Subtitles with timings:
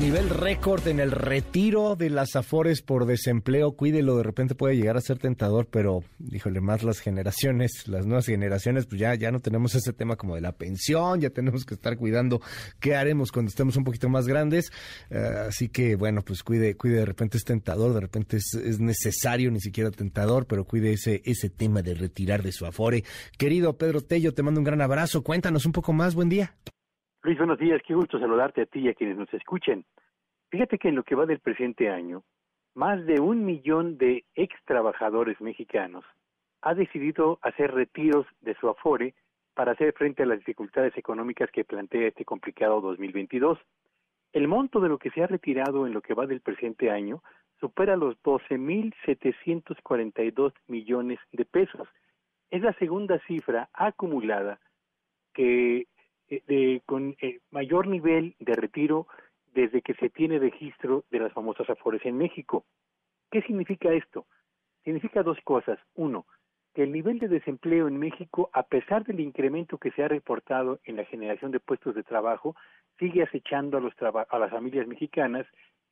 [0.00, 3.72] Nivel récord en el retiro de las afores por desempleo.
[3.72, 6.02] Cuídelo, de repente puede llegar a ser tentador, pero
[6.32, 10.36] híjole, más las generaciones, las nuevas generaciones, pues ya, ya no tenemos ese tema como
[10.36, 12.40] de la pensión, ya tenemos que estar cuidando
[12.80, 14.72] qué haremos cuando estemos un poquito más grandes.
[15.10, 18.80] Eh, así que bueno, pues cuide, cuide, de repente es tentador, de repente es, es,
[18.80, 23.04] necesario, ni siquiera tentador, pero cuide ese, ese tema de retirar de su afore.
[23.36, 25.22] Querido Pedro Tello, te mando un gran abrazo.
[25.22, 26.54] Cuéntanos un poco más, buen día.
[27.22, 27.82] Luis, buenos días.
[27.86, 29.84] Qué gusto saludarte a ti y a quienes nos escuchen.
[30.50, 32.22] Fíjate que en lo que va del presente año,
[32.74, 36.02] más de un millón de ex trabajadores mexicanos
[36.62, 39.14] ha decidido hacer retiros de su afore
[39.52, 43.58] para hacer frente a las dificultades económicas que plantea este complicado 2022.
[44.32, 47.22] El monto de lo que se ha retirado en lo que va del presente año
[47.60, 51.86] supera los 12.742 millones de pesos.
[52.50, 54.58] Es la segunda cifra acumulada
[55.34, 55.86] que
[56.30, 59.06] de, con eh, mayor nivel de retiro
[59.52, 62.64] desde que se tiene registro de las famosas afores en México.
[63.30, 64.26] ¿Qué significa esto?
[64.84, 65.78] Significa dos cosas.
[65.94, 66.26] Uno,
[66.74, 70.78] que el nivel de desempleo en México, a pesar del incremento que se ha reportado
[70.84, 72.54] en la generación de puestos de trabajo,
[72.98, 75.46] sigue acechando a, los a las familias mexicanas,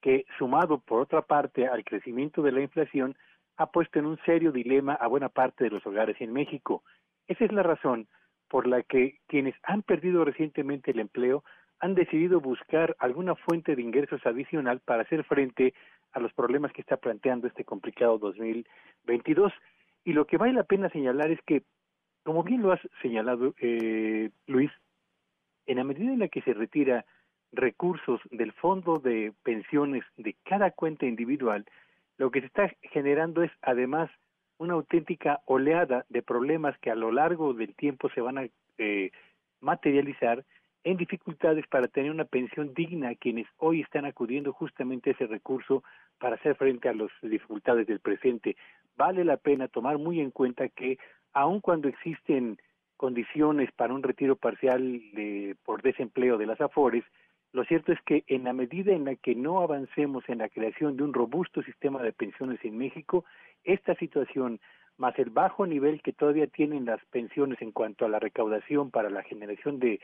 [0.00, 3.16] que sumado por otra parte al crecimiento de la inflación,
[3.56, 6.82] ha puesto en un serio dilema a buena parte de los hogares en México.
[7.28, 8.08] Esa es la razón
[8.48, 11.44] por la que quienes han perdido recientemente el empleo
[11.80, 15.74] han decidido buscar alguna fuente de ingresos adicional para hacer frente
[16.12, 19.52] a los problemas que está planteando este complicado 2022.
[20.04, 21.62] Y lo que vale la pena señalar es que,
[22.22, 24.70] como bien lo has señalado, eh, Luis,
[25.66, 27.04] en la medida en la que se retira
[27.52, 31.64] recursos del fondo de pensiones de cada cuenta individual,
[32.16, 34.10] lo que se está generando es además
[34.64, 38.48] una auténtica oleada de problemas que a lo largo del tiempo se van a
[38.78, 39.10] eh,
[39.60, 40.44] materializar
[40.84, 45.26] en dificultades para tener una pensión digna a quienes hoy están acudiendo justamente a ese
[45.26, 45.82] recurso
[46.18, 48.56] para hacer frente a las dificultades del presente.
[48.96, 50.98] Vale la pena tomar muy en cuenta que
[51.32, 52.58] aun cuando existen
[52.96, 54.82] condiciones para un retiro parcial
[55.12, 57.04] de, por desempleo de las AFORES,
[57.54, 60.96] lo cierto es que en la medida en la que no avancemos en la creación
[60.96, 63.24] de un robusto sistema de pensiones en México,
[63.62, 64.60] esta situación,
[64.96, 69.08] más el bajo nivel que todavía tienen las pensiones en cuanto a la recaudación para
[69.08, 70.00] la generación de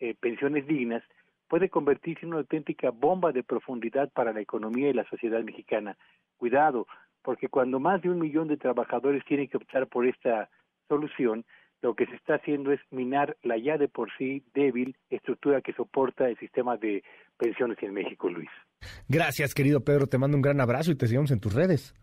[0.00, 1.04] eh, pensiones dignas,
[1.46, 5.96] puede convertirse en una auténtica bomba de profundidad para la economía y la sociedad mexicana.
[6.36, 6.88] Cuidado,
[7.22, 10.50] porque cuando más de un millón de trabajadores tienen que optar por esta
[10.88, 11.44] solución,
[11.82, 15.72] lo que se está haciendo es minar la ya de por sí débil estructura que
[15.72, 17.02] soporta el sistema de
[17.38, 18.50] pensiones en México, Luis.
[19.08, 20.06] Gracias, querido Pedro.
[20.06, 21.94] Te mando un gran abrazo y te seguimos en tus redes.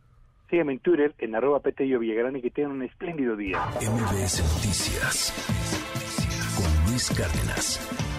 [0.49, 3.57] Sígueme en Twitter, en arroba Petello Villagrán y que tengan un espléndido día.
[3.81, 5.33] MBS Noticias
[6.55, 8.14] con Luis Cárdenas.